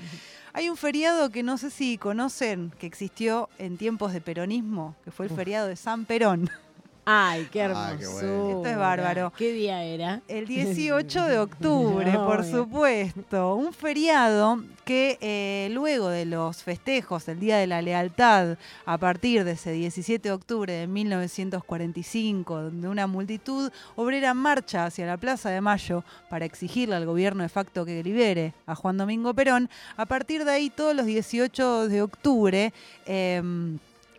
Hay 0.53 0.69
un 0.69 0.76
feriado 0.76 1.31
que 1.31 1.43
no 1.43 1.59
sé 1.59 1.71
si 1.71 1.99
conocen, 1.99 2.73
que 2.79 2.87
existió 2.87 3.49
en 3.59 3.76
tiempos 3.76 4.12
de 4.12 4.21
peronismo, 4.21 4.95
que 5.05 5.11
fue 5.11 5.26
el 5.26 5.33
feriado 5.33 5.67
de 5.67 5.76
San 5.76 6.05
Perón. 6.05 6.49
Ay, 7.06 7.49
qué 7.52 7.62
Ah, 7.62 7.64
hermoso. 7.66 7.99
qué 7.99 8.06
bueno. 8.06 8.49
Esto 8.58 8.66
es 8.66 8.76
bárbaro. 8.78 9.32
¿Qué 9.37 9.52
día 9.52 9.82
era? 9.82 10.23
El 10.26 10.46
18 10.46 11.25
de 11.26 11.38
octubre, 11.38 12.12
No, 12.12 12.26
por 12.26 12.44
supuesto. 12.44 13.56
Un 13.56 13.73
feriado 13.75 14.62
que 14.87 15.18
eh, 15.20 15.68
luego 15.73 16.08
de 16.08 16.25
los 16.26 16.62
festejos 16.62 17.26
del 17.26 17.40
Día 17.40 17.56
de 17.58 17.66
la 17.66 17.82
Lealtad, 17.82 18.56
a 18.87 18.99
partir 18.99 19.44
de 19.44 19.52
ese 19.52 19.73
17 19.73 20.28
de 20.28 20.32
octubre 20.34 20.73
de 20.73 20.87
1945, 20.87 22.61
donde 22.62 22.88
una 22.88 23.06
multitud 23.06 23.70
obrera 23.96 24.34
marcha 24.34 24.87
hacia 24.87 25.06
la 25.06 25.16
Plaza 25.16 25.50
de 25.50 25.61
Mayo 25.61 26.04
para 26.28 26.44
exigirle 26.44 26.96
al 26.96 27.06
gobierno 27.06 27.42
de 27.42 27.49
facto 27.49 27.84
que 27.84 28.02
libere 28.02 28.52
a 28.66 28.75
Juan 28.75 28.96
Domingo 28.99 29.32
Perón, 29.34 29.68
a 29.96 30.06
partir 30.06 30.44
de 30.44 30.52
ahí 30.52 30.70
todos 30.70 30.94
los 30.94 31.06
18 31.06 31.88
de 31.88 32.02
octubre... 32.02 32.73
em, 33.06 33.78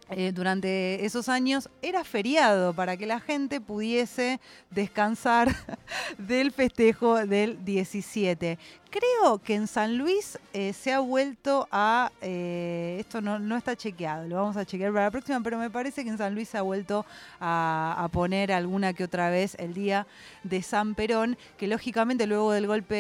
eh, 0.10 0.32
durante 0.32 1.04
esos 1.04 1.30
años 1.30 1.70
era 1.82 2.04
feriado 2.04 2.74
para 2.74 2.96
que 2.96 3.08
la 3.08 3.20
gente 3.20 3.60
pudiese 3.60 4.40
descansar 4.70 5.56
del 6.18 6.52
festejo 6.52 7.26
del 7.26 7.66
17. 7.66 8.60
Creo 8.96 9.40
que 9.40 9.56
en 9.56 9.68
San 9.68 9.98
Luis 9.98 10.40
eh, 10.54 10.72
se 10.72 10.94
ha 10.94 11.00
vuelto 11.02 11.68
a... 11.70 12.14
eh, 12.22 12.96
esto 12.98 13.20
no, 13.20 13.40
no 13.40 13.58
está 13.58 13.76
chequeado, 13.76 14.26
lo 14.26 14.38
vamos 14.38 14.56
a 14.56 14.64
chequear 14.64 14.94
para 14.94 15.06
la 15.06 15.12
próxima, 15.12 15.42
pero 15.42 15.58
me 15.58 15.70
parece 15.70 16.06
que 16.06 16.10
en 16.12 16.18
San 16.18 16.34
Luis 16.34 16.48
se 16.48 16.58
ha 16.58 16.62
vuelto 16.62 17.06
a, 17.42 17.94
a 17.98 18.08
poner 18.08 18.54
alguna 18.54 18.94
que 18.94 19.04
otra 19.04 19.30
vez 19.30 19.56
el 19.60 19.74
día 19.74 20.08
de 20.44 20.62
San 20.62 20.96
Perón, 20.96 21.38
que 21.58 21.68
lógicamente 21.68 22.26
luego 22.26 22.54
del 22.54 22.68
golpe 22.68 22.96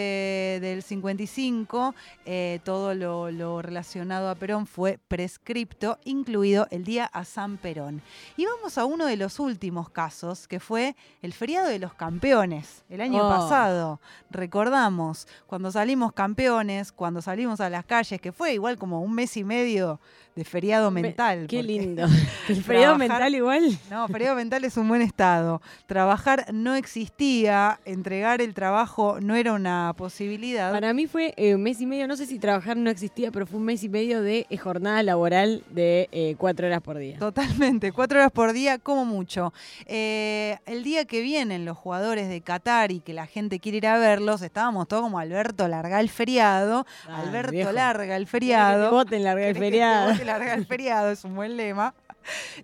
del 0.62 0.84
55, 0.84 1.96
eh, 2.26 2.60
todo 2.66 2.94
lo, 2.94 3.32
lo 3.32 3.62
relacionado 3.62 4.30
a 4.30 4.36
Perón 4.36 4.68
fue 4.68 5.00
prescripto, 5.08 5.98
incluido 6.04 6.68
el 6.72 6.84
día 6.84 7.06
a 7.06 7.24
San 7.24 7.56
Perón. 7.56 8.02
Y 8.36 8.46
vamos 8.46 8.78
a 8.78 8.84
uno 8.84 9.06
de 9.06 9.16
los 9.16 9.40
últimos 9.40 9.90
casos, 9.90 10.50
que 10.50 10.60
fue 10.60 10.98
el 11.22 11.32
feriado 11.32 11.70
de 11.70 11.80
los 11.80 11.94
campeones, 11.94 12.84
el 12.90 13.00
año 13.00 13.26
Oh. 13.26 13.30
pasado. 13.30 14.02
Recordamos, 14.30 15.26
cuando 15.48 15.72
salimos 15.86 16.14
campeones, 16.14 16.92
cuando 16.92 17.22
salimos 17.22 17.62
a 17.62 17.70
las 17.70 17.86
calles, 17.86 18.20
que 18.20 18.32
fue 18.32 18.54
igual 18.54 18.76
como 18.76 19.02
un 19.02 19.14
mes 19.14 19.38
y 19.38 19.44
medio 19.44 20.00
de 20.36 20.44
feriado 20.44 20.92
Me- 20.92 21.02
mental. 21.02 21.48
Qué 21.48 21.64
lindo. 21.64 22.04
El 22.50 22.62
feriado 22.64 22.96
Trabajar- 22.96 22.98
mental 23.00 23.36
igual. 23.36 23.80
no, 23.90 24.08
feriado 24.10 24.36
mental 24.36 24.64
es 24.66 24.76
un 24.78 24.88
buen 24.88 25.02
estado. 25.02 25.62
Trabajar 25.86 26.48
no 26.54 26.76
existía, 26.76 27.80
entregar 27.86 28.42
el 28.42 28.54
trabajo 28.54 29.20
no 29.22 29.36
era 29.36 29.54
una 29.54 29.94
posibilidad. 29.98 30.72
Para 30.72 30.94
mí 30.94 31.08
fue 31.08 31.34
eh, 31.38 31.56
un 31.56 31.64
mes 31.64 31.80
y 31.82 31.86
medio, 31.86 32.08
no 32.08 32.18
sé 32.18 32.26
si 32.26 32.38
trabajar 32.40 32.76
no 32.78 32.90
existía, 32.90 33.32
pero 33.32 33.46
fue 33.48 33.60
un 33.60 33.66
mes 33.66 33.84
y 33.84 33.90
medio 33.90 34.22
de 34.22 34.46
eh, 34.50 34.58
jornada 34.58 35.02
laboral 35.04 35.64
de 35.70 36.10
eh, 36.12 36.36
cuatro 36.38 36.68
horas 36.68 36.82
por 36.82 36.98
día. 36.98 37.18
Totalmente, 37.18 37.92
cuatro 37.94 38.20
horas 38.20 38.32
por 38.32 38.52
día 38.54 38.78
como 38.78 39.06
mucho. 39.06 39.54
El 39.88 40.84
día 40.84 41.06
que 41.06 41.22
vienen 41.22 41.64
los 41.66 41.78
jugadores 41.78 42.28
de 42.30 42.42
Qatar 42.42 42.92
y 42.92 43.00
que 43.00 43.14
la 43.14 43.26
gente 43.26 43.60
quiere 43.60 43.78
ir 43.78 43.88
a 43.88 43.98
verlos, 43.98 44.42
estábamos 44.42 44.88
todos 44.88 45.04
como 45.04 45.20
Alberto 45.20 45.68
larga 45.68 46.00
el 46.02 46.10
feriado, 46.10 46.86
Alberto 47.08 47.52
viejo. 47.52 47.72
larga 47.72 48.16
el 48.18 48.28
feriado. 48.28 48.92
voten 48.92 49.24
larga 49.24 49.48
el 49.48 49.54
¿Querés 49.54 49.56
que 49.56 49.60
te 49.66 49.72
feriado. 49.72 50.25
Larga 50.26 50.54
el 50.54 50.66
feriado, 50.66 51.12
es 51.12 51.24
un 51.24 51.36
buen 51.36 51.56
lema. 51.58 51.94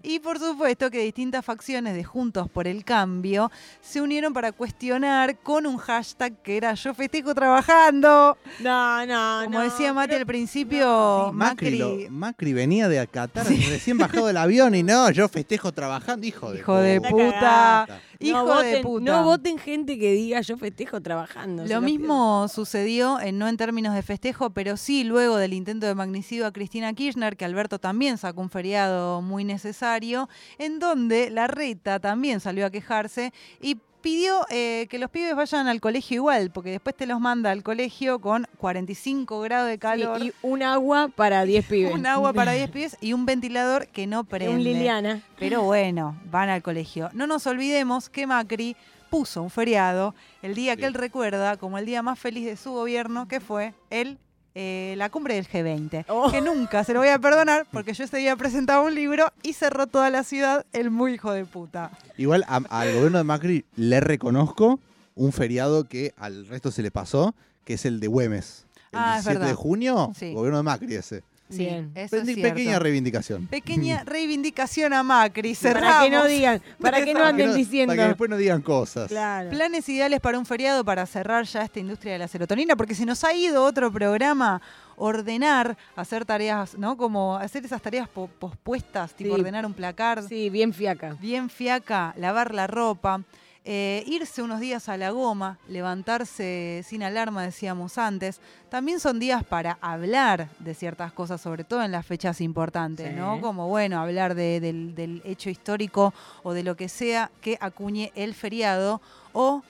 Y 0.01 0.17
por 0.17 0.39
supuesto 0.39 0.89
que 0.89 1.03
distintas 1.03 1.45
facciones 1.45 1.93
de 1.93 2.03
Juntos 2.03 2.49
por 2.49 2.67
el 2.67 2.83
Cambio 2.83 3.51
se 3.79 4.01
unieron 4.01 4.33
para 4.33 4.51
cuestionar 4.51 5.37
con 5.37 5.67
un 5.67 5.77
hashtag 5.77 6.33
que 6.41 6.57
era 6.57 6.73
yo 6.73 6.95
festejo 6.95 7.35
trabajando. 7.35 8.37
No, 8.59 9.05
no, 9.05 9.41
Como 9.45 9.59
no, 9.59 9.63
decía 9.63 9.93
Mati 9.93 10.15
al 10.15 10.25
principio, 10.25 11.27
Sí, 11.29 11.35
Macri, 11.35 11.77
Macri, 11.79 12.05
lo- 12.05 12.11
Macri 12.11 12.53
venía 12.53 12.87
de 12.89 13.05
Qatar 13.07 13.45
recién 13.45 13.99
bajado 13.99 14.25
del 14.25 14.37
avión 14.37 14.73
y 14.73 14.81
no, 14.81 15.11
yo 15.11 15.29
festejo 15.29 15.71
trabajando, 15.71 16.25
hijo 16.25 16.51
de 16.51 16.59
hijo 16.61 16.77
de 16.77 16.99
puta. 16.99 18.01
Hijo 18.21 18.37
no 18.37 18.61
de 18.61 18.69
voten, 18.69 18.81
puta. 18.83 19.11
No 19.11 19.23
voten 19.23 19.57
gente 19.57 19.97
que 19.99 20.11
diga 20.13 20.41
yo 20.41 20.57
festejo 20.57 21.01
trabajando. 21.01 21.65
Lo 21.65 21.81
mismo 21.81 22.47
sucedió, 22.47 23.19
en, 23.19 23.37
no 23.37 23.47
en 23.47 23.57
términos 23.57 23.93
de 23.95 24.01
festejo, 24.01 24.51
pero 24.51 24.77
sí 24.77 25.03
luego 25.03 25.37
del 25.37 25.53
intento 25.53 25.85
de 25.85 25.95
magnicidio 25.95 26.45
a 26.45 26.51
Cristina 26.51 26.93
Kirchner, 26.93 27.37
que 27.37 27.45
Alberto 27.45 27.79
también 27.79 28.17
sacó 28.17 28.41
un 28.41 28.49
feriado 28.49 29.21
muy 29.21 29.43
necesario, 29.43 30.29
en 30.57 30.79
donde 30.79 31.29
la 31.29 31.47
reta 31.47 31.99
también 31.99 32.39
salió 32.39 32.65
a 32.65 32.69
quejarse 32.69 33.33
y 33.61 33.77
pidió 34.01 34.46
eh, 34.50 34.88
que 34.89 35.00
los 35.00 35.10
pibes 35.10 35.36
vayan 35.36 35.67
al 35.67 35.79
colegio 35.79 36.15
igual, 36.15 36.51
porque 36.51 36.72
después 36.72 36.96
te 36.96 37.05
los 37.05 37.20
manda 37.20 37.51
al 37.51 37.63
colegio 37.63 38.20
con 38.20 38.48
45 38.58 39.39
grados 39.41 39.70
de 39.70 39.77
calor, 39.77 40.20
Sí, 40.20 40.27
y 40.27 40.34
un 40.41 40.63
agua 40.63 41.10
para 41.15 41.46
10 41.46 41.65
pibes. 41.70 41.93
un 41.93 42.05
agua 42.05 42.34
para 42.34 42.51
10 42.53 42.70
pibes 42.72 42.98
y 43.01 43.13
un 43.13 43.25
ventilador 43.25 43.88
que 43.88 44.08
no 44.08 44.24
prende. 44.24 44.53
Un 44.55 44.63
Liliana. 44.63 45.22
Pero 45.39 45.63
bueno, 45.63 46.20
van 46.29 46.50
al 46.50 46.62
colegio. 46.62 47.10
No 47.13 47.27
nos 47.27 47.48
olvidemos 47.48 48.10
que 48.10 48.27
Macri 48.27 48.75
puso 49.10 49.43
un 49.43 49.50
feriado 49.50 50.15
el 50.41 50.55
día 50.55 50.75
que 50.77 50.86
él 50.86 50.93
recuerda 50.93 51.58
como 51.58 51.77
el 51.77 51.86
día 51.86 52.01
más 52.01 52.17
feliz 52.17 52.46
de 52.46 52.55
su 52.55 52.72
gobierno, 52.72 53.27
que 53.27 53.39
fue 53.41 53.74
el, 53.89 54.17
eh, 54.55 54.96
la 54.98 55.10
cumbre 55.10 55.36
del 55.36 55.48
G20. 55.48 56.05
Oh. 56.10 56.29
Que 56.31 56.41
nunca 56.41 56.84
se 56.84 56.93
lo 56.93 57.00
voy 57.00 57.10
a 57.10 57.20
perdonar 57.20 57.65
porque 57.72 57.93
yo 57.93 58.03
ese 58.03 58.17
día 58.17 58.36
presentaba 58.36 58.84
un 58.84 58.93
libro 58.96 59.31
y 59.43 59.53
cerró 59.53 59.88
toda 59.88 60.10
la 60.10 60.24
ciudad 60.24 60.65
el 60.74 60.91
muy 60.91 61.13
hijo 61.13 61.31
de 61.31 61.46
puta. 61.46 61.91
Igual 62.17 62.43
a- 62.48 62.62
al 62.70 62.93
gobierno 62.93 63.17
de 63.17 63.24
Macri 63.24 63.65
le 63.75 64.00
reconozco 64.00 64.79
un 65.15 65.31
feriado 65.31 65.86
que 65.86 66.13
al 66.17 66.48
resto 66.48 66.72
se 66.72 66.81
le 66.81 66.91
pasó, 66.91 67.34
que 67.65 67.74
es 67.75 67.86
el 67.86 68.00
de 68.00 68.08
Güemes. 68.08 68.65
El 68.91 69.00
Ah, 69.00 69.17
es 69.20 69.24
17 69.25 69.46
de 69.46 69.53
junio, 69.53 70.12
Sí. 70.17 70.34
gobierno 70.34 70.58
de 70.58 70.63
Macri 70.63 70.96
ese. 70.96 71.24
Sí, 71.51 71.65
Bien. 71.65 71.91
eso 71.96 72.15
es 72.17 72.25
cierto. 72.25 72.41
Pequeña 72.41 72.79
reivindicación. 72.79 73.48
Pequeña 73.48 74.03
reivindicación 74.05 74.93
a 74.93 75.03
Macri. 75.03 75.53
Cerramos. 75.53 75.89
Para 75.91 76.03
que 76.05 76.10
no 76.10 76.25
digan, 76.25 76.62
para 76.81 77.03
que 77.03 77.13
no 77.13 77.20
Para 77.20 77.25
que 77.25 77.29
anden 77.29 77.48
no- 77.50 77.53
diciendo. 77.55 77.91
Para 77.91 78.03
que 78.03 78.08
después 78.10 78.29
no 78.29 78.38
digan 78.38 78.62
cosas. 78.62 79.10
Claro. 79.10 79.50
Planes 79.50 79.88
ideales 79.89 80.20
para 80.22 80.39
un 80.39 80.46
feriado 80.46 80.84
para 80.86 81.05
cerrar 81.05 81.46
ya 81.46 81.63
esta 81.63 81.79
industria 81.79 82.13
de 82.13 82.20
la 82.20 82.27
serotonina, 82.27 82.75
porque 82.75 82.96
se 82.96 83.05
nos 83.05 83.24
ha 83.24 83.34
ido 83.34 83.63
otro 83.63 83.91
programa, 83.91 84.62
ordenar, 84.96 85.77
hacer 85.96 86.25
tareas, 86.25 86.77
¿no? 86.77 86.96
Como 86.96 87.36
hacer 87.36 87.65
esas 87.65 87.81
tareas 87.81 88.08
po- 88.08 88.29
pospuestas, 88.39 89.13
tipo 89.15 89.34
Sí. 89.36 89.41
ordenar 89.41 89.65
un 89.65 89.74
placar, 89.74 90.24
Sí, 90.27 90.50
bien 90.50 90.74
fiaca. 90.74 91.17
bien 91.20 91.50
fiaca, 91.50 92.13
lavar 92.17 92.53
la 92.53 92.67
ropa, 92.67 93.22
eh, 93.63 94.03
irse 94.07 94.41
unos 94.41 94.59
días 94.59 94.89
a 94.89 94.97
la 94.97 95.11
goma, 95.11 95.59
levantarse 95.67 96.83
sin 96.87 97.03
alarma, 97.03 97.43
decíamos 97.43 97.97
antes. 97.97 98.39
También 98.69 98.99
son 98.99 99.19
días 99.19 99.43
para 99.43 99.77
hablar 99.81 100.49
de 100.59 100.73
ciertas 100.73 101.13
cosas, 101.13 101.41
sobre 101.41 101.63
todo 101.63 101.83
en 101.83 101.91
las 101.91 102.05
fechas 102.05 102.41
importantes, 102.41 103.09
Sí. 103.09 103.15
¿no? 103.15 103.39
Como, 103.39 103.67
bueno, 103.67 103.99
hablar 104.01 104.33
de- 104.35 104.59
del, 104.59 104.95
del 104.95 105.21
hecho 105.25 105.49
histórico 105.49 106.13
o 106.43 106.53
de 106.53 106.63
lo 106.63 106.75
que 106.75 106.89
sea 106.89 107.29
que 107.41 107.57
acuñe 107.61 108.11
el 108.15 108.33
feriado 108.33 109.01
o 109.33 109.63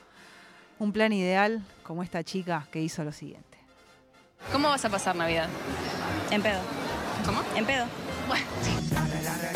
un 0.80 0.92
plan 0.94 1.12
ideal 1.14 1.62
como 1.84 2.02
esta 2.02 2.24
chica 2.24 2.68
que 2.72 2.82
hizo 2.82 3.04
lo 3.04 3.12
siguiente. 3.12 3.58
¿Cómo 4.52 4.70
vas 4.70 4.84
a 4.86 4.90
pasar 4.90 5.16
Navidad? 5.16 5.50
En 6.32 6.42
pedo. 6.42 6.60
¿Cómo? 7.26 7.42
En 7.56 7.66
pedo. 7.66 7.86
Marcos 8.28 9.52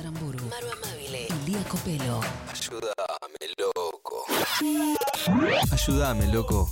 Aramburu, 0.00 0.38
Maru 0.48 0.68
Amabile, 0.72 1.26
Lía 1.46 1.62
Copelo. 1.68 2.20
Ayúdame, 2.52 3.46
loco. 3.58 4.24
Ayúdame, 5.72 6.26
loco. 6.32 6.70